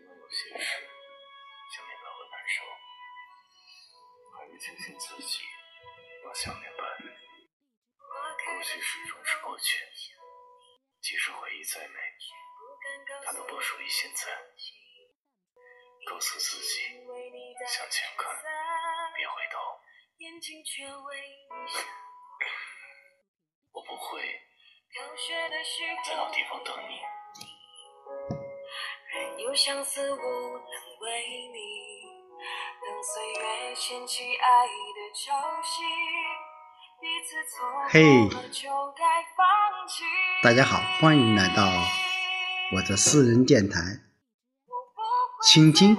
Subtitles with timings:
[0.00, 0.88] 因为有些事
[1.70, 2.64] 想念才会难受，
[4.32, 5.44] 还没庆幸自己
[6.24, 7.12] 把想念伴侣。
[8.46, 9.84] 过去始终是过去，
[11.02, 12.00] 即使回忆再美，
[13.24, 14.26] 它都不属于现在。
[16.06, 16.80] 告诉自己
[17.68, 18.34] 向前看，
[19.14, 19.60] 别回头。
[23.72, 24.40] 我不会
[26.04, 27.00] 在老地方等你。
[29.50, 30.22] 人有相思无能
[31.00, 31.58] 为力，
[32.78, 34.46] 等岁月掀起爱
[34.94, 35.82] 的潮汐。
[37.00, 37.58] 彼此错
[38.28, 39.02] 过就该
[39.36, 39.42] 放
[39.88, 40.04] 弃。
[40.44, 41.68] 大家好，欢迎来到
[42.76, 43.80] 我的私人电台，
[45.42, 45.96] 倾听。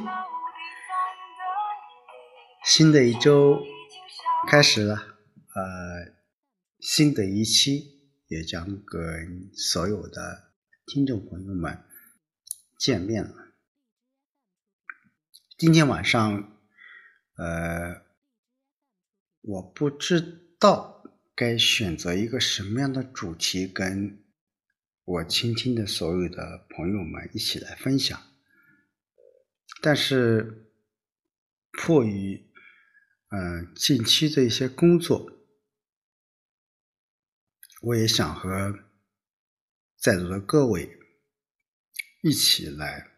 [2.63, 3.61] 新的一周
[4.47, 6.13] 开始了，呃，
[6.79, 10.53] 新的一期也将跟所有的
[10.85, 11.83] 听众朋友们
[12.81, 13.53] 见面了。
[15.55, 16.60] 今天晚上，
[17.35, 18.01] 呃，
[19.41, 21.04] 我不知道
[21.35, 24.26] 该选择一个什么样的主题，跟
[25.05, 28.20] 我倾听的所有的朋友们一起来分享，
[29.79, 30.73] 但是
[31.71, 32.49] 迫于。
[33.34, 35.32] 嗯，近期的一些工作，
[37.82, 38.77] 我也想和
[39.95, 40.99] 在座的各位
[42.23, 43.17] 一起来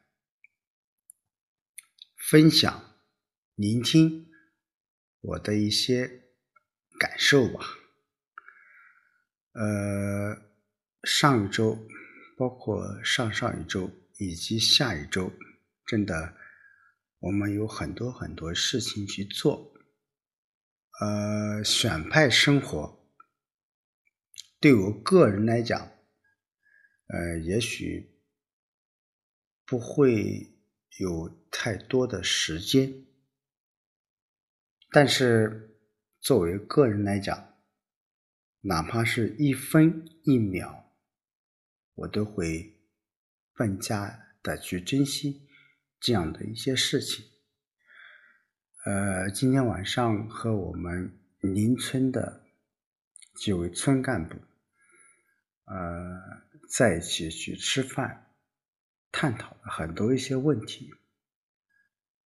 [2.16, 2.96] 分享、
[3.56, 4.30] 聆听
[5.20, 6.24] 我的一些
[6.98, 7.60] 感受吧。
[9.52, 10.42] 呃，
[11.04, 11.86] 上一周，
[12.38, 15.34] 包括上上一周以及下一周，
[15.86, 16.38] 真的，
[17.20, 19.74] 我们有很多很多事情去做。
[21.02, 23.06] 呃，选派生活
[24.62, 25.92] 对我个人来讲，
[27.08, 28.13] 呃，也许
[29.74, 30.54] 不会
[31.00, 33.08] 有太多的时间，
[34.92, 35.80] 但是
[36.20, 37.56] 作为个人来讲，
[38.62, 40.92] 哪怕是一分一秒，
[41.96, 42.84] 我都会
[43.52, 45.50] 更加的去珍惜
[46.00, 47.26] 这样的一些事情。
[48.86, 52.46] 呃，今天晚上和我们邻村的
[53.38, 54.38] 几位村干部，
[55.66, 56.22] 呃，
[56.70, 58.33] 在一起去吃饭，
[59.14, 60.92] 探讨了很多一些问题，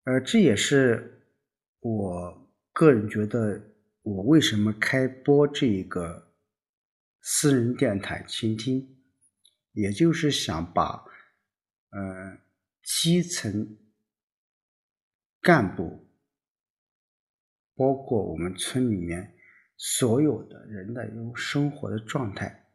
[0.04, 1.26] 呃，这也是
[1.80, 3.60] 我个人觉得
[4.02, 6.30] 我为什么开播这个
[7.22, 8.96] 私人电台倾听，
[9.72, 11.04] 也就是想把
[11.90, 12.38] 呃
[12.82, 13.78] 基层
[15.40, 16.06] 干部。
[17.76, 19.36] 包括我们村里面
[19.76, 22.68] 所有的人的一种生活的状态，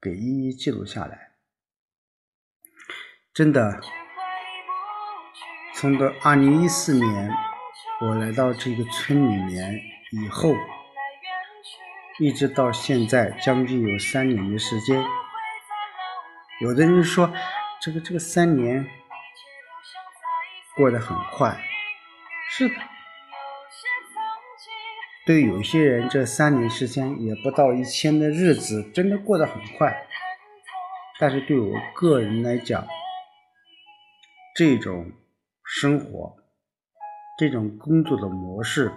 [0.00, 1.33] 给一一记录下来。
[3.34, 3.80] 真的，
[5.74, 7.30] 从的二零一四年
[8.00, 9.80] 我来到这个村里面
[10.12, 10.54] 以后，
[12.20, 15.04] 一直到现在将近有三年的时间。
[16.60, 17.32] 有的人说，
[17.82, 18.86] 这个这个三年
[20.76, 21.60] 过得很快，
[22.50, 22.74] 是的。
[25.26, 30.06] 对有些人，这三年时间也不到一千的日子，真的过得很快。
[31.18, 32.86] 但是对我个人来讲，
[34.54, 35.10] 这种
[35.64, 36.36] 生活、
[37.38, 38.92] 这种工作的模式，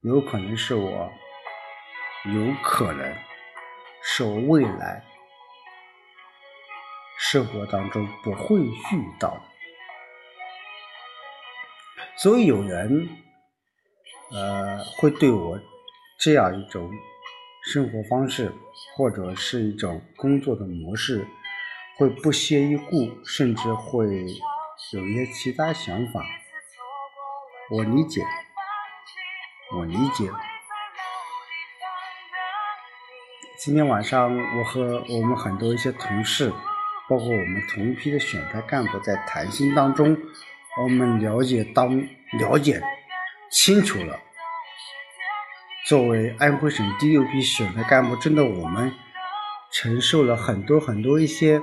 [0.00, 1.10] 有可能是我，
[2.24, 3.14] 有可能
[4.02, 5.04] 是我未来
[7.18, 8.70] 生活当中不会遇
[9.18, 9.42] 到的。
[12.16, 13.08] 所以有人。
[14.32, 15.58] 呃，会对我
[16.20, 16.88] 这样一种
[17.64, 18.52] 生活方式，
[18.96, 21.26] 或者是一种工作的模式，
[21.98, 24.24] 会不屑一顾，甚至会
[24.92, 26.24] 有一些其他想法。
[27.70, 28.24] 我理解，
[29.76, 30.28] 我理解。
[33.58, 36.50] 今天晚上，我和我们很多一些同事，
[37.08, 40.16] 包括我们同一批的选派干部，在谈心当中，
[40.82, 41.96] 我们了解当
[42.38, 42.82] 了解。
[43.50, 44.18] 清楚了，
[45.86, 48.92] 作为安徽省第六批选派干部，真的我们
[49.70, 51.60] 承受了很多很多一些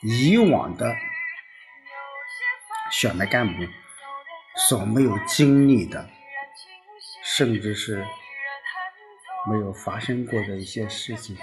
[0.00, 0.96] 以往的
[2.92, 3.66] 选的干部
[4.68, 6.08] 所没有经历的，
[7.24, 8.06] 甚至是
[9.48, 11.36] 没有发生过的一些事情。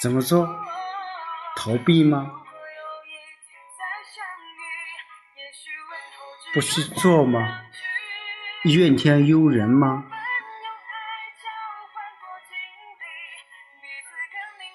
[0.00, 0.48] 怎么做？
[1.56, 2.32] 逃避吗？
[6.54, 7.60] 不去做吗？
[8.64, 10.10] 怨天尤人吗？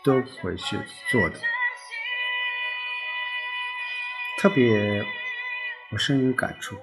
[0.03, 0.77] 都会去
[1.09, 1.39] 做的。
[4.39, 5.05] 特别
[5.91, 6.77] 我深有感触，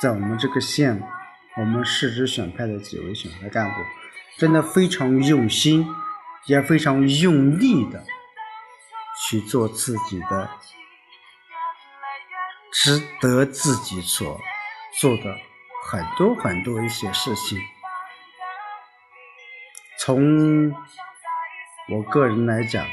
[0.00, 1.00] 在我们这个县，
[1.56, 3.76] 我们市直选派的几位选派干部，
[4.38, 5.86] 真的非常用心，
[6.46, 8.04] 也非常用力的
[9.28, 10.50] 去做自己的。
[12.72, 14.40] 值得自己所
[15.00, 15.36] 做的
[15.84, 17.58] 很多很多一些事情，
[20.00, 20.70] 从
[21.88, 22.84] 我个人来讲，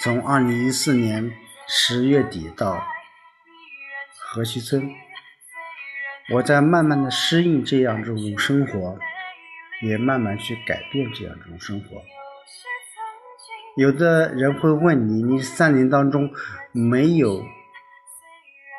[0.00, 1.36] 从二零一四年
[1.68, 2.80] 十月底到
[4.20, 4.88] 河西村，
[6.32, 8.96] 我在慢慢的适应这样这种生活，
[9.82, 12.02] 也慢慢去改变这样这种生活。
[13.76, 16.30] 有的人会问你，你三年当中
[16.72, 17.44] 没有？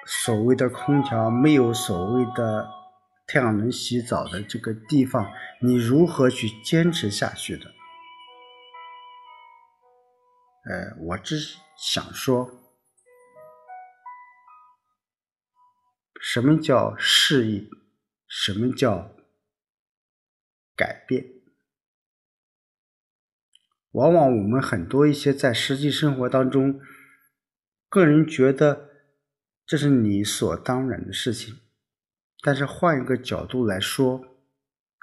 [0.05, 2.69] 所谓的空调没有所谓的
[3.27, 5.29] 太阳能洗澡的这个地方，
[5.61, 7.65] 你如何去坚持下去的？
[10.69, 11.35] 呃，我只
[11.77, 12.49] 想说，
[16.19, 17.69] 什么叫适应？
[18.27, 19.15] 什么叫
[20.75, 21.25] 改变？
[23.91, 26.79] 往往我们很多一些在实际生活当中，
[27.89, 28.85] 个人觉得。
[29.69, 31.59] 这是理所当然的事情，
[32.41, 34.23] 但是换一个角度来说，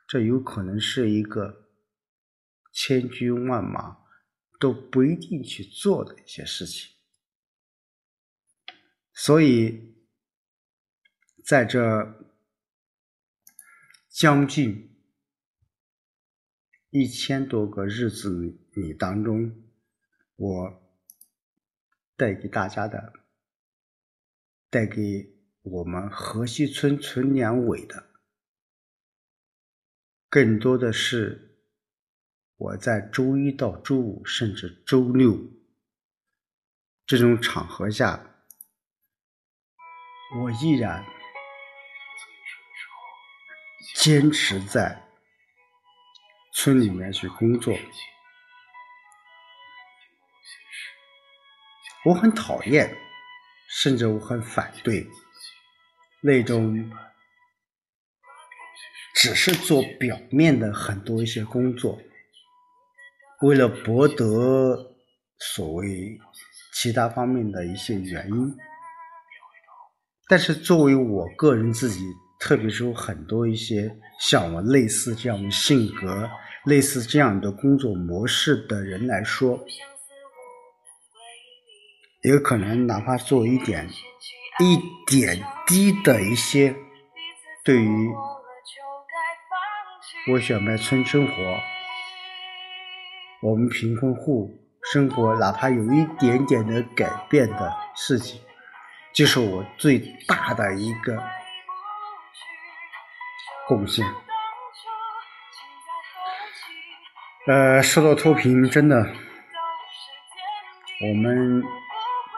[0.08, 1.68] 这有可能是一个
[2.72, 3.98] 千军万马
[4.58, 6.94] 都不一定去做的一些事情。
[9.12, 9.93] 所以，
[11.44, 12.26] 在这
[14.08, 14.96] 将近
[16.88, 19.54] 一千多个日子里当中，
[20.36, 20.82] 我
[22.16, 23.12] 带给大家的。
[24.70, 25.32] 带给
[25.62, 28.10] 我们河西村村两委的，
[30.28, 31.60] 更多的是
[32.56, 35.38] 我在周一到周五，甚至周六
[37.06, 38.34] 这种场合下，
[40.40, 41.04] 我依然
[43.96, 45.02] 坚持在
[46.54, 47.76] 村里面去工作。
[52.04, 52.94] 我很讨厌。
[53.76, 55.04] 甚至我很反对
[56.22, 56.90] 那种
[59.16, 61.98] 只是做表面的很多一些工作，
[63.42, 64.94] 为了博得
[65.38, 66.16] 所谓
[66.72, 68.56] 其他方面的一些原因。
[70.28, 72.00] 但是作为我个人自己，
[72.44, 76.28] 特别是有很多一些像我类似这样的性格、
[76.66, 79.58] 类似这样的工作模式的人来说。
[82.20, 83.88] 有可能哪怕做一点
[84.60, 84.76] 一
[85.10, 86.76] 点滴的一些，
[87.64, 88.10] 对于
[90.30, 91.32] 我选麦村生活，
[93.40, 94.50] 我们贫困户
[94.92, 98.38] 生活，哪怕有一点点的改变的事情，
[99.14, 101.22] 就是我最大的一个
[103.66, 104.04] 贡献。
[107.46, 108.96] 呃，说到脱贫，真的，
[111.02, 111.62] 我们。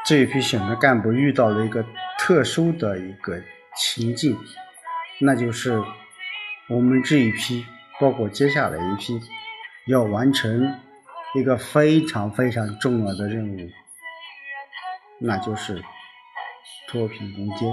[0.09, 1.85] 这一批选的干部遇到了一个
[2.17, 3.43] 特殊的一个
[3.75, 4.39] 情境，
[5.19, 5.83] 那就是
[6.69, 7.67] 我们这一批，
[7.99, 9.21] 包括接下来一批，
[9.89, 10.73] 要完成
[11.35, 13.69] 一个非常非常重要的任务，
[15.19, 15.83] 那就是
[16.87, 17.69] 脱贫攻坚。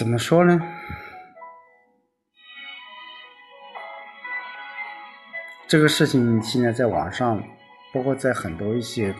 [0.00, 0.58] 怎么说呢？
[5.68, 7.38] 这个事情现在在网上。
[7.92, 9.12] 包括在很多一些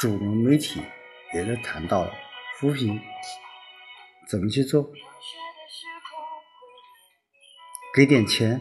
[0.00, 0.82] 主流媒体
[1.32, 2.04] 也在谈到
[2.58, 3.00] 扶贫
[4.28, 4.90] 怎么去做，
[7.94, 8.60] 给点钱，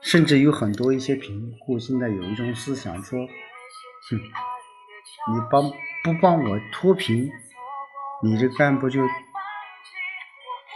[0.00, 3.18] 甚至有很多一些贫困户现在有一种思想说，
[4.08, 5.68] 哼，你帮
[6.04, 7.28] 不帮我脱贫，
[8.22, 9.00] 你这干部就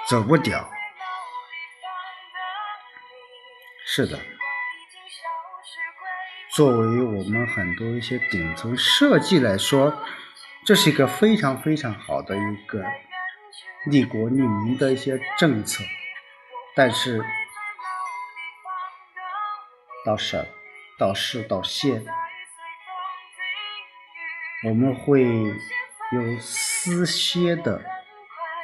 [0.08, 0.70] 走不掉。
[3.84, 4.18] 是的。
[6.54, 9.92] 作为我们很多一些顶层设计来说，
[10.66, 12.84] 这是一个非常非常好的一个
[13.86, 15.82] 利国利民的一些政策，
[16.76, 17.24] 但是
[20.04, 20.46] 到省、
[20.98, 22.04] 到市、到县，
[24.68, 25.24] 我们会
[26.14, 27.82] 有丝些的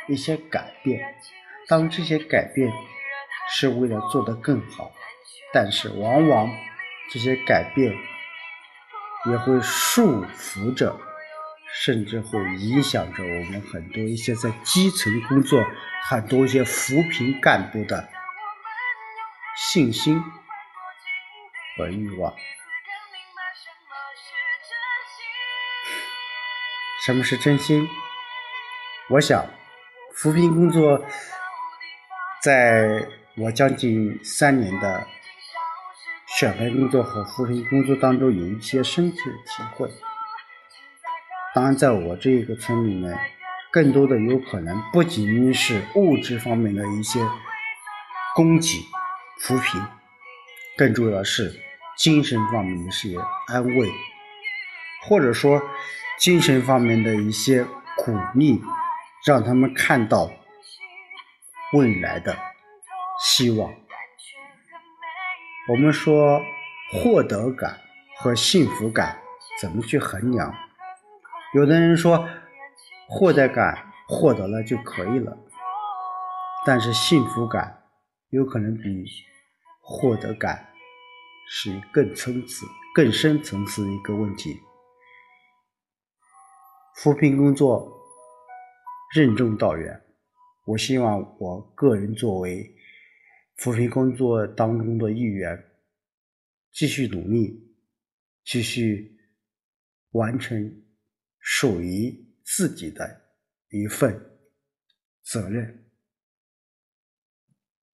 [0.06, 1.14] 一些改变。
[1.66, 2.72] 当这些改变
[3.50, 4.90] 是为了做得更好，
[5.52, 6.48] 但是往往。
[7.10, 7.90] 这些改变
[9.30, 11.00] 也会束缚着，
[11.72, 15.64] 甚至会影响着我们很多一些在基层工作、
[16.10, 18.10] 很多一些扶贫干部的
[19.56, 20.22] 信心。
[21.78, 22.34] 和欲望。
[27.00, 27.88] 什么是真心？
[29.08, 29.46] 我想，
[30.14, 31.00] 扶贫工作
[32.42, 35.06] 在我将近三年的
[36.26, 39.88] 选派工作和扶贫工作当中有一些深切的体会。
[41.54, 43.16] 当然，在我这个村里面，
[43.70, 47.20] 更多的有可能不仅仅是物质方面的一些
[48.34, 48.68] 供给
[49.40, 49.80] 扶贫，
[50.76, 51.54] 更重要的是
[51.96, 53.88] 精神方面的一些安慰，
[55.06, 55.62] 或者说
[56.18, 57.64] 精神方面的一些
[57.96, 58.60] 鼓励，
[59.24, 60.28] 让他们看到
[61.72, 62.36] 未来的
[63.20, 63.72] 希望。
[65.70, 66.40] 我们说
[66.92, 67.78] 获得感
[68.16, 69.18] 和幸福感
[69.60, 70.52] 怎么去衡量？
[71.54, 72.28] 有的人说，
[73.08, 75.38] 获得感获得了就可以了，
[76.66, 77.84] 但是幸福感
[78.30, 79.04] 有可能比
[79.80, 80.66] 获得感
[81.48, 84.60] 是更层次、更深层次的一个问题。
[87.02, 87.88] 扶贫工作
[89.14, 90.02] 任重道远，
[90.66, 92.74] 我希望我个人作为
[93.56, 95.56] 扶贫工作当中的一员，
[96.72, 97.74] 继续努力，
[98.44, 99.16] 继续
[100.10, 100.84] 完成。
[101.40, 102.12] 属于
[102.44, 103.32] 自己的
[103.70, 104.12] 一份
[105.22, 105.90] 责任。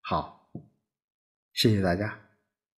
[0.00, 0.50] 好，
[1.52, 2.23] 谢谢大家。